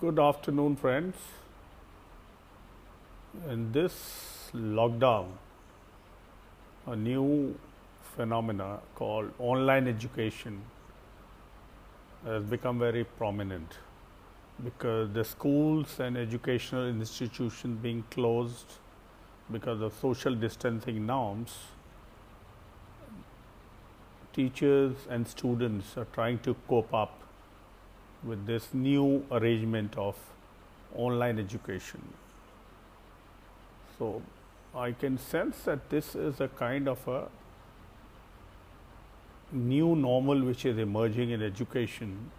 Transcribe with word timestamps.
Good 0.00 0.20
afternoon, 0.20 0.76
friends. 0.76 1.16
In 3.50 3.72
this 3.72 4.48
lockdown, 4.54 5.26
a 6.86 6.94
new 6.94 7.58
phenomena 8.14 8.78
called 8.94 9.32
online 9.40 9.88
education 9.88 10.60
has 12.24 12.44
become 12.44 12.78
very 12.78 13.02
prominent 13.02 13.78
because 14.62 15.10
the 15.14 15.24
schools 15.24 15.98
and 15.98 16.16
educational 16.16 16.86
institutions 16.86 17.80
being 17.82 18.04
closed 18.12 18.74
because 19.50 19.80
of 19.80 19.92
social 19.94 20.36
distancing 20.36 21.06
norms 21.06 21.56
teachers 24.32 24.94
and 25.10 25.26
students 25.26 25.96
are 25.96 26.06
trying 26.12 26.38
to 26.38 26.54
cope 26.68 26.94
up 26.94 27.27
with 28.24 28.46
this 28.46 28.72
new 28.72 29.24
arrangement 29.30 29.96
of 29.96 30.16
online 30.94 31.38
education. 31.38 32.02
So, 33.98 34.22
I 34.74 34.92
can 34.92 35.18
sense 35.18 35.62
that 35.62 35.90
this 35.90 36.14
is 36.14 36.40
a 36.40 36.48
kind 36.48 36.88
of 36.88 37.06
a 37.08 37.28
new 39.52 39.96
normal 39.96 40.42
which 40.42 40.64
is 40.66 40.78
emerging 40.78 41.30
in 41.30 41.42
education 41.42 42.30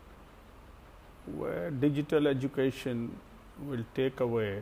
where 1.38 1.72
digital 1.72 2.28
education 2.28 3.18
will 3.66 3.84
take 3.96 4.20
away 4.20 4.62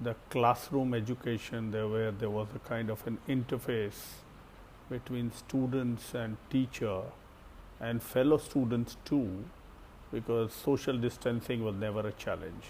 the 0.00 0.14
classroom 0.30 0.94
education 0.94 1.72
there 1.72 1.88
where 1.88 2.12
there 2.12 2.30
was 2.30 2.46
a 2.54 2.58
kind 2.68 2.88
of 2.88 3.04
an 3.06 3.18
interface 3.28 4.00
between 4.88 5.32
students 5.32 6.14
and 6.14 6.36
teacher 6.50 7.02
and 7.80 8.02
fellow 8.02 8.38
students 8.38 8.96
too 9.04 9.44
because 10.12 10.52
social 10.52 10.96
distancing 10.96 11.64
was 11.64 11.74
never 11.74 12.06
a 12.06 12.12
challenge. 12.12 12.64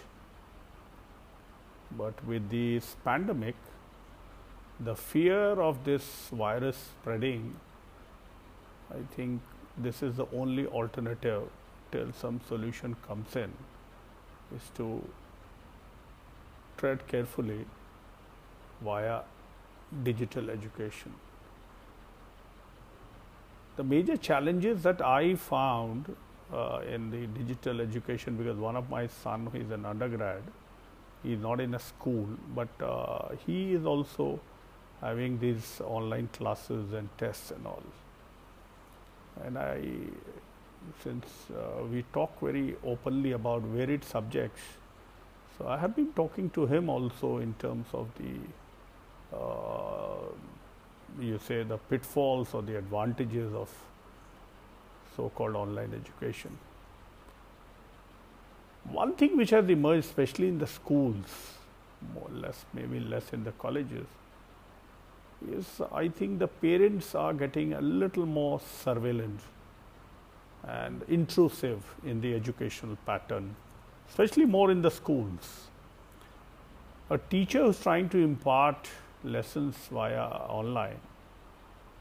But 1.97 2.25
with 2.27 2.51
this 2.51 2.97
pandemic, 3.05 3.55
the 4.81 4.95
fear 4.95 5.61
of 5.61 5.85
this 5.85 6.29
virus 6.31 6.77
spreading, 6.77 7.57
I 8.91 8.99
think 9.15 9.41
this 9.77 10.03
is 10.03 10.17
the 10.17 10.27
only 10.33 10.67
alternative 10.67 11.49
till 11.91 12.13
some 12.13 12.41
solution 12.49 12.97
comes 13.07 13.35
in, 13.37 13.53
is 14.55 14.71
to 14.77 15.03
tread 16.77 17.07
carefully 17.09 17.65
via 18.83 19.21
digital 20.03 20.51
education. 20.51 21.15
The 23.77 23.85
major 23.85 24.17
challenges 24.17 24.83
that 24.83 25.01
I 25.01 25.35
found 25.37 26.17
uh, 26.53 26.81
in 26.89 27.11
the 27.11 27.27
digital 27.39 27.81
education 27.81 28.37
because 28.37 28.57
one 28.57 28.77
of 28.77 28.89
my 28.91 29.07
son 29.07 29.51
is 29.55 29.71
an 29.71 29.85
undergrad 29.85 30.43
he 31.23 31.33
is 31.33 31.41
not 31.41 31.61
in 31.61 31.75
a 31.75 31.79
school 31.79 32.29
but 32.55 32.69
uh, 32.81 33.29
he 33.47 33.75
is 33.75 33.85
also 33.85 34.41
having 35.01 35.39
these 35.39 35.81
online 35.85 36.29
classes 36.33 36.93
and 36.93 37.09
tests 37.19 37.51
and 37.53 37.67
all. 37.67 37.83
And 39.45 39.59
i 39.59 39.81
since 41.03 41.27
uh, 41.51 41.85
we 41.93 42.05
talk 42.13 42.41
very 42.41 42.77
openly 42.85 43.33
about 43.33 43.63
varied 43.63 44.05
subjects 44.05 44.63
so 45.57 45.67
i 45.69 45.77
have 45.77 45.95
been 45.95 46.13
talking 46.13 46.49
to 46.51 46.67
him 46.67 46.89
also 46.89 47.39
in 47.39 47.53
terms 47.55 47.87
of 47.93 48.09
the 48.19 49.37
uh, 49.37 50.29
you 51.21 51.39
say 51.47 51.63
the 51.63 51.77
pitfalls 51.77 52.55
or 52.55 52.63
the 52.63 52.79
advantages 52.79 53.53
of 53.53 53.69
so-called 55.19 55.57
online 55.57 55.93
education. 56.01 56.57
One 58.93 59.15
thing 59.15 59.37
which 59.37 59.51
has 59.51 59.69
emerged, 59.69 60.07
especially 60.07 60.49
in 60.49 60.59
the 60.59 60.67
schools, 60.67 61.37
more 62.15 62.29
or 62.31 62.37
less, 62.47 62.65
maybe 62.73 63.01
less 63.01 63.33
in 63.33 63.45
the 63.45 63.53
colleges, 63.53 64.07
is 65.51 65.81
I 65.93 66.09
think 66.09 66.39
the 66.39 66.49
parents 66.49 67.15
are 67.15 67.33
getting 67.35 67.75
a 67.75 67.81
little 67.81 68.27
more 68.27 68.61
surveillance 68.61 69.43
and 70.67 71.03
intrusive 71.09 71.83
in 72.05 72.21
the 72.21 72.35
educational 72.35 72.97
pattern, 73.07 73.55
especially 74.09 74.47
more 74.47 74.71
in 74.71 74.83
the 74.83 74.91
schools. 74.91 75.69
A 77.11 77.19
teacher 77.19 77.65
who's 77.65 77.81
trying 77.81 78.09
to 78.11 78.19
impart 78.19 78.89
lessons 79.25 79.77
via 79.91 80.25
online 80.59 81.01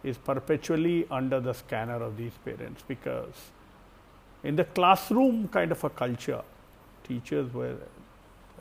is 0.04 0.18
perpetually 0.18 1.08
under 1.10 1.40
the 1.40 1.54
scanner 1.54 2.02
of 2.02 2.18
these 2.18 2.34
parents 2.46 2.84
because 2.88 3.52
in 4.44 4.56
the 4.56 4.64
classroom 4.64 5.48
kind 5.48 5.72
of 5.72 5.84
a 5.84 5.90
culture, 5.90 6.42
teachers 7.04 7.54
were 7.54 7.76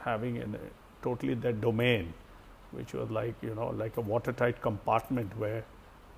having 0.01 0.37
in 0.37 0.57
totally 1.03 1.35
their 1.35 1.53
domain, 1.53 2.13
which 2.73 2.93
was 2.95 3.11
like 3.11 3.35
you 3.43 3.55
know 3.55 3.69
like 3.69 3.97
a 3.97 4.01
watertight 4.01 4.61
compartment 4.63 5.37
where 5.39 5.65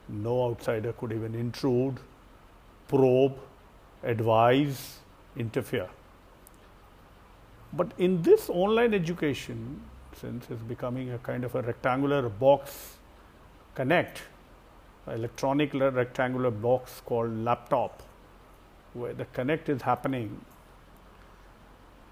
no 0.08 0.44
outsider 0.44 0.92
could 0.92 1.12
even 1.12 1.34
intrude, 1.34 1.98
probe, 2.86 3.36
advise, 4.02 4.98
interfere. 5.36 5.88
But 7.72 7.92
in 7.98 8.22
this 8.22 8.48
online 8.48 8.94
education, 8.94 9.82
since 10.16 10.46
it's 10.50 10.62
becoming 10.62 11.10
a 11.10 11.18
kind 11.18 11.44
of 11.44 11.54
a 11.54 11.62
rectangular 11.62 12.28
box 12.28 12.96
connect, 13.74 14.22
electronic 15.14 15.74
rectangular 15.74 16.50
box 16.50 17.00
called 17.04 17.32
laptop 17.44 18.02
where 18.94 19.12
the 19.12 19.24
connect 19.26 19.68
is 19.68 19.82
happening. 19.82 20.40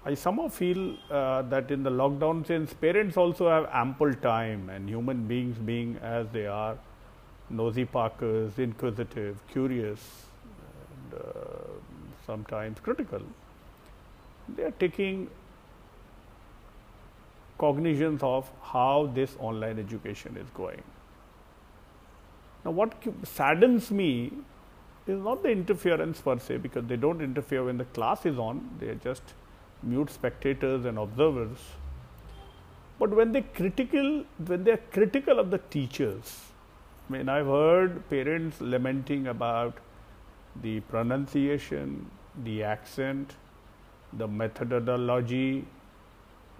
I 0.05 0.13
somehow 0.13 0.47
feel 0.47 0.95
uh, 1.11 1.41
that 1.43 1.69
in 1.69 1.83
the 1.83 1.89
lockdown 1.89 2.47
since 2.47 2.73
parents 2.73 3.17
also 3.17 3.49
have 3.49 3.67
ample 3.73 4.13
time 4.13 4.69
and 4.69 4.87
human 4.87 5.27
beings 5.27 5.57
being 5.57 5.97
as 6.01 6.27
they 6.29 6.47
are 6.47 6.77
nosy 7.49 7.85
parkers, 7.85 8.57
inquisitive, 8.57 9.37
curious 9.51 10.27
and 11.11 11.21
uh, 11.21 11.25
sometimes 12.25 12.79
critical, 12.79 13.21
they 14.55 14.63
are 14.63 14.71
taking 14.71 15.29
cognizance 17.57 18.23
of 18.23 18.49
how 18.61 19.09
this 19.13 19.35
online 19.39 19.79
education 19.79 20.37
is 20.37 20.47
going. 20.53 20.83
Now, 22.67 22.71
what 22.71 22.95
saddens 23.23 23.91
me 23.91 24.33
is 25.07 25.23
not 25.23 25.41
the 25.41 25.49
interference 25.49 26.19
per 26.19 26.37
se, 26.37 26.57
because 26.57 26.85
they 26.85 26.97
don't 26.97 27.21
interfere 27.21 27.63
when 27.63 27.77
the 27.77 27.85
class 27.85 28.25
is 28.25 28.37
on, 28.37 28.71
they 28.77 28.89
are 28.89 28.95
just 28.95 29.21
mute 29.81 30.09
spectators 30.09 30.83
and 30.83 30.97
observers. 30.97 31.59
But 32.99 33.11
when 33.11 33.31
they 33.31 33.43
critical, 33.43 34.25
when 34.45 34.65
they 34.65 34.71
are 34.71 34.81
critical 34.91 35.39
of 35.39 35.49
the 35.49 35.59
teachers, 35.59 36.41
I 37.07 37.13
mean, 37.13 37.29
I've 37.29 37.45
heard 37.45 38.09
parents 38.09 38.59
lamenting 38.59 39.27
about 39.27 39.77
the 40.61 40.81
pronunciation, 40.81 42.11
the 42.43 42.63
accent, 42.63 43.35
the 44.11 44.27
methodology, 44.27 45.63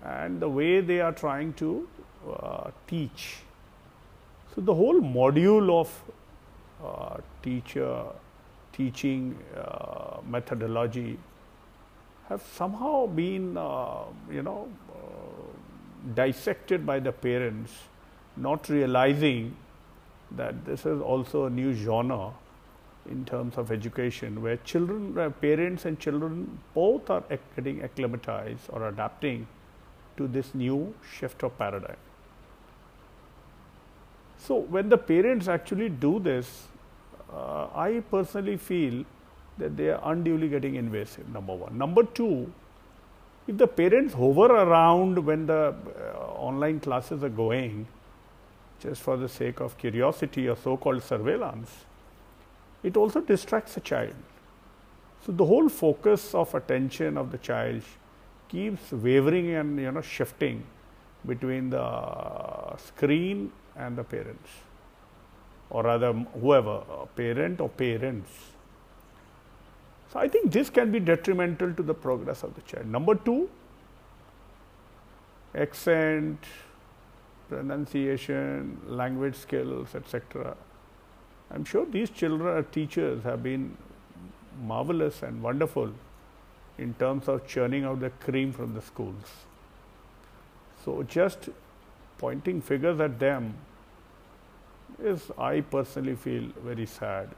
and 0.06 0.39
the 0.39 0.47
way 0.47 0.79
they 0.79 1.01
are 1.01 1.12
trying 1.12 1.51
to 1.56 1.89
uh, 2.31 2.72
teach 2.88 3.39
so, 4.57 4.62
the 4.62 4.73
whole 4.73 5.00
module 5.00 5.69
of 5.79 6.03
uh, 6.84 7.18
teacher 7.44 8.06
teaching 8.73 9.38
uh, 9.56 10.18
methodology 10.28 11.19
have 12.28 12.41
somehow 12.41 13.06
been 13.06 13.56
uh, 13.56 14.06
you 14.31 14.41
know 14.41 14.68
uh, 14.95 16.13
dissected 16.16 16.88
by 16.88 17.00
the 17.00 17.12
parents 17.12 17.72
not 18.35 18.68
realizing 18.68 19.56
that 20.31 20.66
this 20.66 20.88
is 20.88 21.01
also 21.01 21.45
a 21.45 21.51
new 21.51 21.72
genre 21.75 22.34
in 23.12 23.24
terms 23.25 23.59
of 23.59 23.72
education 23.72 24.41
where 24.41 24.57
children 24.57 25.16
uh, 25.19 25.29
parents 25.29 25.85
and 25.85 26.00
children 26.00 26.59
both 26.74 27.12
are 27.12 27.24
getting 27.56 27.83
acclimatized 27.83 28.63
or 28.69 28.88
adapting 28.88 29.45
to 30.18 30.27
this 30.27 30.56
new 30.56 30.95
shift 31.15 31.44
of 31.44 31.56
paradigm 31.59 32.06
so, 34.39 34.56
when 34.56 34.89
the 34.89 34.98
parents 34.98 35.48
actually 35.48 35.89
do 35.89 36.19
this, 36.19 36.68
uh, 37.34 37.68
I 37.75 38.04
personally 38.12 38.57
feel 38.57 39.04
that 39.57 39.75
they 39.75 39.89
are 39.89 40.00
unduly 40.12 40.48
getting 40.48 40.75
invasive, 40.75 41.28
number 41.30 41.56
one. 41.56 41.78
Number 41.78 42.04
two, 42.04 42.54
if 43.48 43.57
the 43.57 43.68
parents 43.68 44.13
hover 44.13 44.45
around 44.45 45.25
when 45.25 45.48
the 45.48 45.74
uh, 45.74 46.18
online 46.19 46.80
classes 46.80 47.24
are 47.24 47.30
going, 47.30 47.88
just 48.80 49.01
for 49.01 49.18
the 49.18 49.28
sake 49.28 49.60
of 49.60 49.78
curiosity 49.78 50.48
or 50.48 50.56
so 50.56 50.78
called 50.78 51.01
surveillance, 51.01 51.86
it 52.83 52.95
also 52.95 53.22
distracts 53.22 53.74
the 53.74 53.81
child. 53.81 54.13
So, 55.25 55.31
the 55.31 55.45
whole 55.45 55.68
focus 55.68 56.36
of 56.36 56.54
attention 56.54 57.18
of 57.18 57.31
the 57.31 57.40
child 57.40 57.81
keeps 58.48 58.92
wavering 58.92 59.50
and 59.56 59.80
you 59.80 59.92
know 59.92 60.01
shifting 60.01 60.63
between 61.25 61.72
the 61.72 62.78
screen 62.78 63.51
and 63.77 63.97
the 63.97 64.03
parents 64.03 64.50
or 65.69 65.83
rather 65.83 66.13
whoever 66.13 66.81
uh, 66.89 67.06
parent 67.15 67.59
or 67.62 67.69
parents 67.69 68.31
So, 70.12 70.19
I 70.19 70.27
think 70.27 70.51
this 70.51 70.69
can 70.69 70.91
be 70.91 71.00
detrimental 71.00 71.74
to 71.74 71.83
the 71.83 71.94
progress 71.94 72.44
of 72.44 72.56
the 72.56 72.62
child. 72.62 72.88
Number 72.88 73.15
two, 73.15 73.50
accent, 75.53 76.45
pronunciation, 77.50 78.79
language 78.88 79.35
skills, 79.35 79.95
etc. 79.95 80.56
I 81.51 81.56
am 81.56 81.65
sure 81.65 81.85
these 81.85 82.09
children, 82.09 82.57
uh, 82.57 82.63
teachers 82.71 83.23
have 83.23 83.44
been 83.44 83.75
marvelous 84.62 85.23
and 85.23 85.41
wonderful 85.41 85.91
in 86.77 86.94
terms 86.94 87.27
of 87.27 87.45
churning 87.47 87.83
out 87.83 88.00
the 88.00 88.09
cream 88.09 88.53
from 88.53 88.73
the 88.73 88.81
schools. 88.81 89.35
So, 90.85 91.03
just 91.03 91.50
pointing 92.18 92.62
figures 92.62 93.00
at 93.00 93.19
them 93.19 93.54
is, 95.02 95.31
I 95.38 95.62
personally 95.62 96.16
feel 96.16 96.50
very 96.64 96.86
sad. 96.86 97.30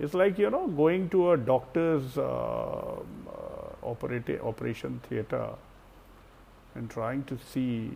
It's 0.00 0.14
like 0.14 0.38
you 0.38 0.50
know 0.50 0.66
going 0.66 1.08
to 1.10 1.32
a 1.32 1.36
doctor's 1.36 2.18
uh, 2.18 2.22
uh, 2.22 3.86
operation 3.86 5.00
theater 5.08 5.50
and 6.74 6.90
trying 6.90 7.22
to 7.24 7.38
see 7.52 7.92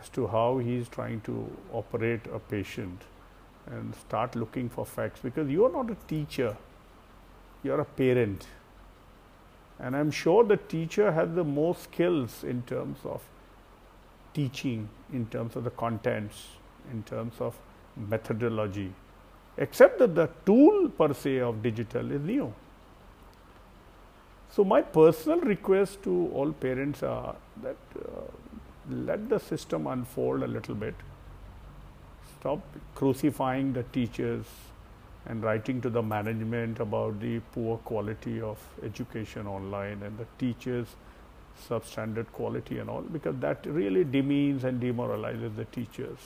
as 0.00 0.08
to 0.10 0.28
how 0.28 0.58
he 0.58 0.76
is 0.76 0.88
trying 0.88 1.20
to 1.22 1.50
operate 1.72 2.20
a 2.32 2.38
patient 2.38 3.02
and 3.66 3.94
start 3.96 4.36
looking 4.36 4.68
for 4.68 4.86
facts 4.86 5.20
because 5.20 5.48
you 5.48 5.64
are 5.64 5.72
not 5.72 5.90
a 5.90 5.96
teacher, 6.06 6.56
you 7.62 7.72
are 7.72 7.80
a 7.80 7.84
parent. 7.84 8.46
And 9.80 9.96
I'm 9.96 10.10
sure 10.10 10.44
the 10.44 10.56
teacher 10.56 11.12
has 11.12 11.34
the 11.34 11.44
most 11.44 11.84
skills 11.84 12.44
in 12.44 12.62
terms 12.62 12.98
of 13.04 13.22
teaching, 14.38 14.88
in 15.12 15.26
terms 15.34 15.56
of 15.56 15.64
the 15.64 15.74
contents, 15.82 16.46
in 16.92 17.02
terms 17.02 17.34
of 17.40 17.58
methodology, 18.14 18.90
except 19.56 19.98
that 19.98 20.14
the 20.14 20.28
tool 20.46 20.88
per 20.90 21.12
se 21.12 21.38
of 21.40 21.62
digital 21.62 22.12
is 22.18 22.22
new. 22.22 22.52
So, 24.50 24.64
my 24.64 24.80
personal 24.80 25.40
request 25.40 26.02
to 26.04 26.30
all 26.34 26.52
parents 26.52 27.02
are 27.02 27.34
that 27.62 27.76
uh, 27.96 28.22
let 28.90 29.28
the 29.28 29.38
system 29.38 29.86
unfold 29.86 30.42
a 30.42 30.46
little 30.46 30.74
bit. 30.74 30.94
Stop 32.38 32.60
crucifying 32.94 33.72
the 33.72 33.82
teachers 33.98 34.46
and 35.26 35.42
writing 35.42 35.80
to 35.82 35.90
the 35.90 36.02
management 36.02 36.80
about 36.80 37.20
the 37.20 37.40
poor 37.52 37.76
quality 37.78 38.40
of 38.40 38.58
education 38.82 39.46
online 39.46 40.02
and 40.02 40.18
the 40.18 40.26
teachers 40.38 40.96
substandard 41.68 42.30
quality 42.32 42.78
and 42.78 42.90
all 42.90 43.02
because 43.02 43.36
that 43.40 43.64
really 43.66 44.04
demeans 44.04 44.64
and 44.64 44.80
demoralizes 44.80 45.54
the 45.56 45.64
teachers 45.66 46.18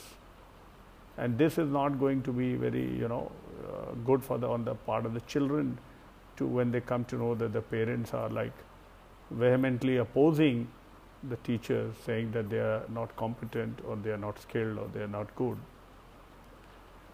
and 1.17 1.37
this 1.37 1.57
is 1.57 1.69
not 1.69 1.99
going 1.99 2.21
to 2.23 2.31
be 2.31 2.55
very 2.55 2.85
you 2.97 3.07
know 3.07 3.31
uh, 3.67 3.91
good 4.05 4.23
for 4.23 4.37
the 4.37 4.47
on 4.47 4.65
the 4.65 4.75
part 4.75 5.05
of 5.05 5.13
the 5.13 5.21
children 5.21 5.77
to 6.37 6.45
when 6.45 6.71
they 6.71 6.81
come 6.81 7.05
to 7.05 7.15
know 7.15 7.35
that 7.35 7.53
the 7.53 7.61
parents 7.61 8.13
are 8.13 8.29
like 8.29 8.53
vehemently 9.31 9.97
opposing 9.97 10.67
the 11.29 11.37
teachers 11.37 11.95
saying 12.05 12.31
that 12.31 12.49
they 12.49 12.59
are 12.59 12.83
not 12.89 13.15
competent 13.15 13.79
or 13.87 13.95
they 13.95 14.11
are 14.11 14.17
not 14.17 14.39
skilled 14.39 14.77
or 14.77 14.87
they 14.93 15.01
are 15.01 15.07
not 15.07 15.33
good. 15.35 15.57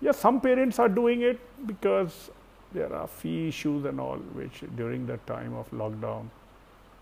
Yes, 0.01 0.18
some 0.18 0.42
parents 0.42 0.80
are 0.80 0.89
doing 0.89 1.22
it 1.22 1.39
because 1.68 2.31
there 2.72 2.94
are 2.94 3.07
fee 3.07 3.50
issues 3.50 3.86
and 3.86 4.00
all 4.00 4.18
which 4.33 4.63
during 4.75 5.06
the 5.06 5.18
time 5.27 5.54
of 5.56 5.69
lockdown 5.72 6.30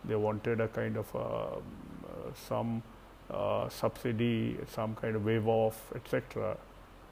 they 0.08 0.16
wanted 0.16 0.62
a 0.62 0.68
kind 0.68 0.98
of 0.98 1.16
uh, 1.16 1.20
uh, 1.20 1.60
some 2.48 2.82
uh, 3.30 3.70
subsidy, 3.70 4.58
some 4.72 4.96
kind 4.96 5.16
of 5.16 5.26
waive 5.26 5.48
off, 5.48 5.92
etc., 5.96 6.58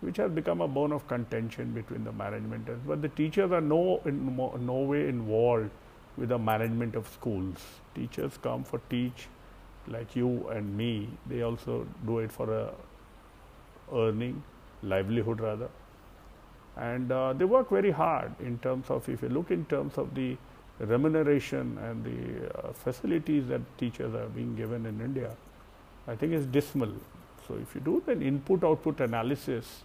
which 0.01 0.17
has 0.17 0.31
become 0.31 0.61
a 0.61 0.67
bone 0.67 0.91
of 0.91 1.07
contention 1.07 1.71
between 1.73 2.03
the 2.03 2.11
management. 2.11 2.67
But 2.87 3.01
the 3.01 3.09
teachers 3.09 3.51
are 3.51 3.61
no 3.61 4.01
in 4.05 4.35
no 4.35 4.79
way 4.79 5.07
involved 5.07 5.69
with 6.17 6.29
the 6.29 6.37
management 6.37 6.95
of 6.95 7.07
schools. 7.07 7.57
Teachers 7.93 8.37
come 8.41 8.63
for 8.63 8.79
teach 8.89 9.27
like 9.87 10.15
you 10.15 10.47
and 10.49 10.75
me, 10.75 11.09
they 11.27 11.41
also 11.41 11.85
do 12.05 12.19
it 12.19 12.31
for 12.31 12.51
a 12.53 12.73
earning, 13.93 14.43
livelihood 14.81 15.39
rather. 15.39 15.69
And 16.75 17.11
uh, 17.11 17.33
they 17.33 17.45
work 17.45 17.69
very 17.69 17.91
hard 17.91 18.33
in 18.39 18.57
terms 18.59 18.89
of, 18.89 19.07
if 19.07 19.21
you 19.21 19.29
look 19.29 19.51
in 19.51 19.65
terms 19.65 19.97
of 19.97 20.13
the 20.15 20.37
remuneration 20.79 21.77
and 21.77 22.03
the 22.03 22.57
uh, 22.57 22.73
facilities 22.73 23.47
that 23.47 23.61
teachers 23.77 24.13
are 24.13 24.27
being 24.27 24.55
given 24.55 24.85
in 24.85 24.99
India, 25.01 25.31
I 26.07 26.15
think 26.15 26.33
it's 26.33 26.45
dismal. 26.45 26.91
So 27.47 27.55
if 27.55 27.73
you 27.75 27.81
do 27.81 28.03
an 28.07 28.21
input-output 28.21 28.99
analysis 28.99 29.83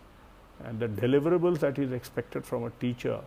and 0.64 0.81
the 0.81 0.88
deliverables 0.88 1.60
that 1.60 1.78
is 1.78 1.92
expected 1.92 2.44
from 2.44 2.64
a 2.64 2.70
teacher, 2.81 3.20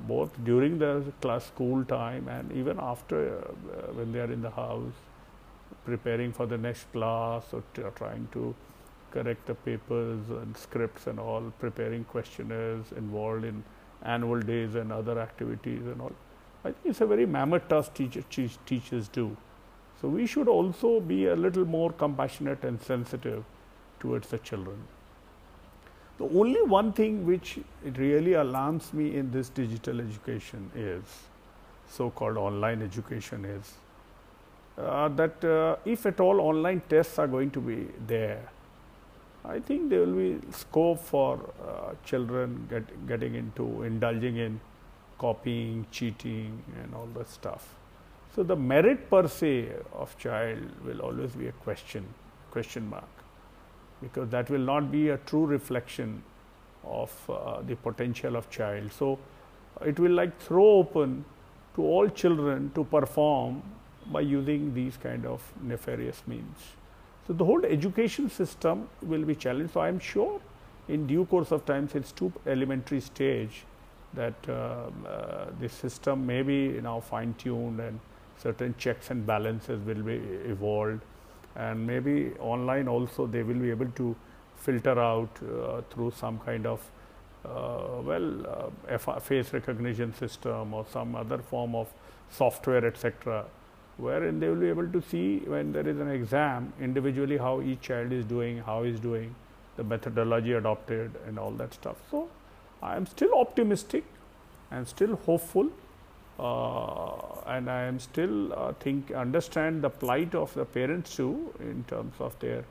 both 0.00 0.30
during 0.44 0.78
the 0.78 1.04
class 1.20 1.46
school 1.46 1.84
time 1.84 2.28
and 2.28 2.52
even 2.52 2.78
after 2.78 3.38
uh, 3.38 3.92
when 3.92 4.12
they 4.12 4.20
are 4.20 4.32
in 4.32 4.42
the 4.42 4.50
house, 4.50 4.92
preparing 5.84 6.32
for 6.32 6.46
the 6.46 6.56
next 6.56 6.90
class 6.92 7.44
or 7.52 7.62
trying 7.96 8.28
to 8.32 8.54
correct 9.10 9.46
the 9.46 9.54
papers 9.54 10.20
and 10.28 10.56
scripts 10.56 11.06
and 11.06 11.18
all, 11.18 11.52
preparing 11.58 12.04
questionnaires 12.04 12.92
involved 12.96 13.44
in 13.44 13.64
annual 14.04 14.40
days 14.40 14.74
and 14.74 14.92
other 14.92 15.18
activities 15.18 15.82
and 15.86 16.00
all. 16.00 16.12
I 16.64 16.72
think 16.72 16.86
it's 16.86 17.00
a 17.00 17.06
very 17.06 17.26
mammoth 17.26 17.68
task 17.68 17.94
teacher, 17.94 18.22
teachers 18.66 19.08
do. 19.08 19.36
So 20.00 20.08
we 20.08 20.26
should 20.26 20.48
also 20.48 21.00
be 21.00 21.26
a 21.26 21.36
little 21.36 21.64
more 21.64 21.92
compassionate 21.92 22.64
and 22.64 22.80
sensitive 22.80 23.44
towards 24.00 24.28
the 24.28 24.38
children. 24.38 24.78
The 26.18 26.24
only 26.24 26.62
one 26.62 26.92
thing 26.92 27.26
which 27.26 27.58
really 27.96 28.32
alarms 28.34 28.92
me 28.92 29.16
in 29.16 29.30
this 29.30 29.48
digital 29.48 30.00
education 30.00 30.70
is 30.74 31.02
so-called 31.88 32.36
online 32.36 32.82
education 32.82 33.44
is 33.44 33.74
uh, 34.76 35.08
that 35.08 35.44
uh, 35.44 35.76
if 35.84 36.06
at 36.06 36.20
all 36.20 36.40
online 36.40 36.82
tests 36.88 37.18
are 37.18 37.26
going 37.26 37.50
to 37.52 37.60
be 37.60 37.86
there, 38.06 38.48
I 39.44 39.60
think 39.60 39.90
there 39.90 40.00
will 40.00 40.16
be 40.16 40.40
scope 40.50 41.00
for 41.00 41.38
uh, 41.66 41.94
children 42.04 42.66
get, 42.68 43.06
getting 43.06 43.34
into 43.34 43.82
indulging 43.84 44.36
in 44.36 44.60
copying, 45.18 45.86
cheating, 45.90 46.62
and 46.82 46.94
all 46.94 47.08
that 47.14 47.28
stuff. 47.28 47.74
So 48.34 48.42
the 48.42 48.56
merit 48.56 49.10
per 49.10 49.26
se 49.26 49.68
of 49.92 50.16
child 50.18 50.60
will 50.84 51.00
always 51.00 51.32
be 51.32 51.48
a 51.48 51.52
question, 51.52 52.06
question 52.50 52.88
mark, 52.88 53.08
because 54.00 54.28
that 54.30 54.48
will 54.48 54.60
not 54.60 54.92
be 54.92 55.08
a 55.08 55.16
true 55.18 55.46
reflection 55.46 56.22
of 56.84 57.12
uh, 57.28 57.62
the 57.62 57.76
potential 57.76 58.36
of 58.36 58.48
child. 58.48 58.92
So 58.92 59.18
it 59.84 59.98
will 59.98 60.12
like 60.12 60.40
throw 60.40 60.64
open 60.64 61.24
to 61.74 61.82
all 61.82 62.08
children 62.08 62.70
to 62.74 62.84
perform 62.84 63.62
by 64.12 64.20
using 64.20 64.74
these 64.74 64.96
kind 64.96 65.26
of 65.26 65.42
nefarious 65.62 66.22
means. 66.26 66.58
So, 67.26 67.34
the 67.34 67.44
whole 67.44 67.64
education 67.64 68.30
system 68.30 68.88
will 69.02 69.24
be 69.24 69.34
challenged. 69.34 69.74
So, 69.74 69.80
I 69.80 69.88
am 69.88 69.98
sure 69.98 70.40
in 70.88 71.06
due 71.06 71.26
course 71.26 71.52
of 71.52 71.66
time 71.66 71.88
since 71.88 72.10
two 72.10 72.32
elementary 72.46 73.00
stage 73.00 73.64
that 74.14 74.34
uh, 74.48 74.90
uh, 75.06 75.46
the 75.60 75.68
system 75.68 76.26
may 76.26 76.42
be 76.42 76.80
now 76.80 77.00
fine 77.00 77.34
tuned 77.34 77.80
and 77.80 78.00
certain 78.38 78.74
checks 78.78 79.10
and 79.10 79.26
balances 79.26 79.80
will 79.84 80.02
be 80.02 80.16
evolved 80.46 81.00
and 81.56 81.86
maybe 81.86 82.32
online 82.38 82.88
also 82.88 83.26
they 83.26 83.42
will 83.42 83.58
be 83.58 83.70
able 83.70 83.90
to 83.96 84.14
filter 84.56 84.98
out 84.98 85.30
uh, 85.42 85.80
through 85.90 86.10
some 86.10 86.38
kind 86.40 86.66
of 86.66 86.80
uh, 87.44 88.00
well 88.02 88.72
uh, 88.88 89.20
face 89.20 89.52
recognition 89.52 90.14
system 90.14 90.74
or 90.74 90.86
some 90.90 91.14
other 91.14 91.38
form 91.38 91.74
of 91.74 91.88
software 92.30 92.86
etc 92.86 93.44
wherein 93.98 94.38
they 94.38 94.48
will 94.48 94.62
be 94.64 94.68
able 94.68 94.88
to 94.88 95.02
see 95.02 95.38
when 95.40 95.72
there 95.72 95.86
is 95.86 95.98
an 95.98 96.08
exam 96.08 96.72
individually 96.80 97.36
how 97.36 97.60
each 97.60 97.80
child 97.80 98.12
is 98.12 98.24
doing, 98.24 98.58
how 98.58 98.84
is 98.84 98.98
doing, 99.00 99.34
the 99.76 99.84
methodology 99.84 100.52
adopted 100.52 101.10
and 101.26 101.38
all 101.38 101.50
that 101.50 101.74
stuff. 101.74 101.96
So, 102.10 102.28
I 102.82 102.96
am 102.96 103.06
still 103.06 103.34
optimistic 103.34 104.04
and 104.70 104.86
still 104.86 105.16
hopeful 105.16 105.70
uh, 106.38 107.40
and 107.46 107.68
I 107.68 107.82
am 107.82 107.98
still 107.98 108.52
uh, 108.52 108.72
think 108.74 109.10
understand 109.10 109.82
the 109.82 109.90
plight 109.90 110.34
of 110.34 110.54
the 110.54 110.64
parents 110.64 111.16
too 111.16 111.52
in 111.60 111.84
terms 111.88 112.14
of 112.20 112.38
their 112.38 112.64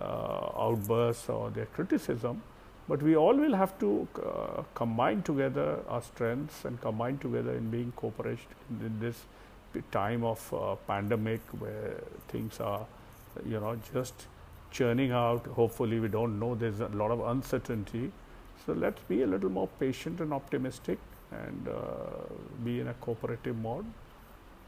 uh, 0.00 0.50
outbursts 0.56 1.28
or 1.28 1.50
their 1.50 1.66
criticism. 1.66 2.42
But 2.88 3.02
we 3.02 3.16
all 3.16 3.34
will 3.36 3.54
have 3.54 3.78
to 3.80 4.08
uh, 4.24 4.62
combine 4.74 5.22
together 5.22 5.80
our 5.88 6.00
strengths 6.00 6.64
and 6.64 6.80
combine 6.80 7.18
together 7.18 7.54
in 7.54 7.70
being 7.70 7.92
cooperation 7.96 8.46
in 8.70 8.98
this 9.00 9.24
time 9.90 10.24
of 10.24 10.54
uh, 10.54 10.76
pandemic 10.86 11.40
where 11.58 12.00
things 12.28 12.60
are, 12.60 12.86
you 13.44 13.60
know, 13.60 13.78
just 13.92 14.14
churning 14.70 15.12
out. 15.12 15.44
Hopefully, 15.46 16.00
we 16.00 16.08
don't 16.08 16.38
know. 16.38 16.54
There's 16.54 16.80
a 16.80 16.88
lot 16.88 17.10
of 17.10 17.20
uncertainty. 17.20 18.10
So 18.68 18.74
let's 18.74 19.00
be 19.08 19.22
a 19.22 19.26
little 19.26 19.48
more 19.48 19.66
patient 19.80 20.20
and 20.20 20.30
optimistic, 20.30 20.98
and 21.30 21.68
uh, 21.68 21.74
be 22.62 22.80
in 22.80 22.88
a 22.88 22.92
cooperative 23.04 23.56
mode. 23.56 23.86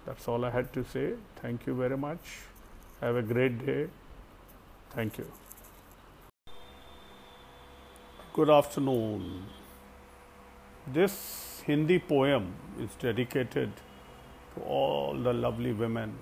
That's 0.07 0.27
all 0.27 0.47
I 0.47 0.49
had 0.49 0.73
to 0.73 0.85
say. 0.93 1.13
Thank 1.43 1.67
you 1.67 1.75
very 1.75 1.99
much. 1.99 2.31
Have 3.03 3.17
a 3.17 3.23
great 3.23 3.59
day. 3.67 3.89
Thank 4.95 5.19
you. 5.19 5.27
Good 8.33 8.49
afternoon. 8.49 9.45
This 10.87 11.63
Hindi 11.67 11.99
poem 11.99 12.55
is 12.81 12.97
dedicated 12.99 13.71
to 14.55 14.63
all 14.63 15.15
the 15.29 15.35
lovely 15.35 15.75
women. 15.75 16.17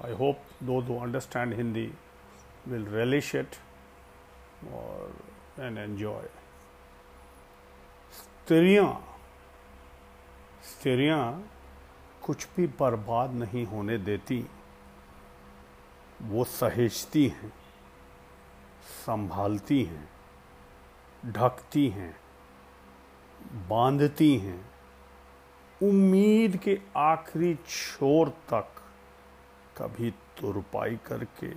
I 0.00 0.12
hope 0.12 0.38
those 0.60 0.84
who 0.86 1.00
understand 1.00 1.54
Hindi 1.54 1.92
will 2.64 2.84
relish 2.84 3.34
it 3.34 3.58
or 4.72 5.64
and 5.64 5.78
enjoy 5.78 6.28
स्त्रियाँ 8.12 8.92
स्त्रियाँ 10.64 11.50
कुछ 12.22 12.46
भी 12.56 12.66
बर्बाद 12.80 13.32
नहीं 13.32 13.64
होने 13.66 13.98
देती। 13.98 14.44
वो 16.22 16.44
सहेजती 16.44 17.26
हैं, 17.28 17.52
संभालती 19.06 19.82
हैं, 19.84 20.08
ढकती 21.26 21.88
हैं, 21.88 22.14
बांधती 23.68 24.36
हैं। 24.38 24.60
उम्मीद 25.80 26.56
के 26.56 26.78
आखिरी 26.96 27.54
छोर 27.68 28.28
तक 28.28 28.82
कभी 29.78 30.10
तुरपाई 30.10 30.96
करके, 31.06 31.48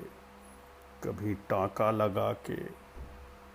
कभी 1.03 1.33
टाका 1.49 1.91
लगा 1.91 2.31
के 2.49 2.86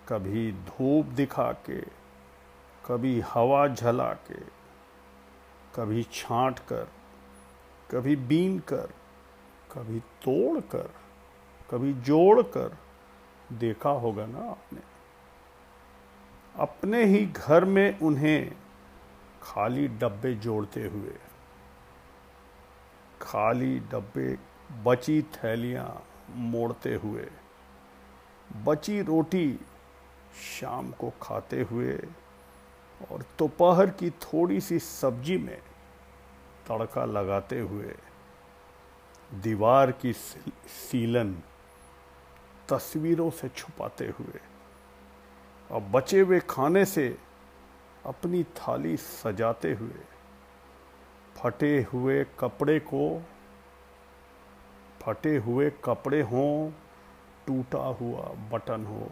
कभी 0.07 0.51
धूप 0.51 1.05
दिखा 1.05 1.51
के 1.65 1.79
कभी 2.85 3.19
हवा 3.19 3.67
झला 3.67 4.13
के 4.27 4.39
कभी 5.75 6.03
छांट 6.03 6.59
कर 6.59 6.87
कभी 7.91 8.15
बीन 8.15 8.59
कर 8.59 8.87
कभी 9.71 9.99
तोड़ 10.23 10.59
कर 10.71 10.89
कभी 11.71 11.93
जोड़ 11.93 12.41
कर 12.41 12.77
देखा 13.51 13.89
होगा 13.89 14.25
ना 14.25 14.49
आपने। 14.49 14.81
अपने 16.55 17.03
ही 17.05 17.25
घर 17.25 17.65
में 17.65 17.99
उन्हें 17.99 18.55
खाली 19.43 19.87
डब्बे 19.87 20.33
जोड़ते 20.35 20.83
हुए, 20.87 21.15
खाली 23.21 23.79
डब्बे, 23.91 24.37
बची 24.83 25.21
थैलियाँ 25.21 26.03
मोड़ते 26.29 26.93
हुए, 26.95 27.27
बची 28.65 29.01
रोटी 29.01 29.47
शाम 30.33 30.91
को 30.91 31.13
खाते 31.21 31.61
हुए 31.61 32.07
और 33.11 33.25
दोपहर 33.39 33.89
की 33.89 34.09
थोड़ी 34.09 34.61
सी 34.61 34.79
सब्ज़ी 34.79 35.37
में 35.37 35.61
तड़का 36.69 37.05
लगाते 37.05 37.59
हुए 37.59 37.95
दीवार 39.33 39.91
की 39.91 40.13
सीलन 40.13 41.37
तस्वीरों 42.69 43.29
से 43.29 43.49
छुपाते 43.49 44.05
हुए 44.05 44.39
और 45.71 45.81
बचे 45.81 46.19
हुए 46.19 46.39
खाने 46.39 46.85
से 46.85 47.17
अपनी 48.05 48.43
थाली 48.43 48.97
सजाते 48.97 49.73
हुए 49.73 50.01
फटे 51.37 51.87
हुए 51.93 52.25
कपड़े 52.39 52.79
को, 52.79 53.21
फटे 55.01 55.37
हुए 55.37 55.69
कपड़े 55.83 56.21
हों, 56.21 56.71
टूटा 57.47 57.79
हुआ 57.79 58.21
बटन 58.21 58.85
हो 58.85 59.11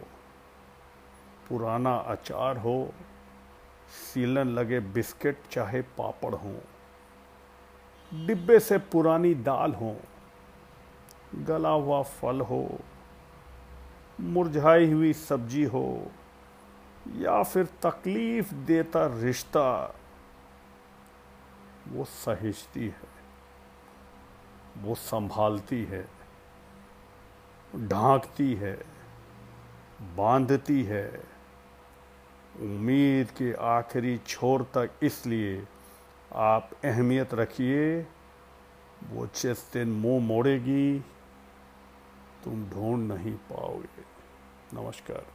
पुराना 1.49 1.95
अचार 1.95 2.57
हो, 2.57 2.93
सीलन 3.91 4.47
लगे 4.47 4.79
बिस्किट, 4.79 5.37
चाहे 5.51 5.81
पापड़ 5.81 6.35
हो। 6.35 6.55
डिब्बे 8.11 8.59
से 8.59 8.77
पुरानी 8.77 9.33
दाल 9.35 9.73
हो, 9.73 9.95
गला 11.35 11.69
हुआ 11.69 12.01
फल 12.01 12.41
हो, 12.41 12.79
मुरझाई 14.19 14.91
हुई 14.91 15.13
सब्ज़ी 15.13 15.63
हो, 15.63 16.11
या 17.17 17.41
फिर 17.43 17.65
तकलीफ़ 17.81 18.53
देता 18.53 19.05
रिश्ता, 19.21 19.95
वो 21.87 22.03
सहेजती 22.05 22.87
है, 22.87 23.09
वो 24.77 24.95
संभालती 24.95 25.83
है, 25.83 26.05
ढांकती 27.73 28.53
है, 28.53 28.73
बांधती 30.17 30.83
है। 30.83 31.30
उम्मीद 32.61 33.31
के 33.31 33.53
आखिरी 33.53 34.17
छोर 34.17 34.63
तक 34.63 34.89
इसलिए 35.03 35.63
आप 36.33 36.69
अहमियत 36.85 37.33
रखिए। 37.33 38.01
वो 39.09 39.25
जिस 39.25 39.73
दिन 39.73 39.87
मुँह 39.89 40.23
मोड़ेगी, 40.23 40.99
तुम 42.43 42.69
ढूंढ 42.69 43.11
नहीं 43.11 43.33
पाओगे। 43.33 44.03
नमस्कार। 44.73 45.25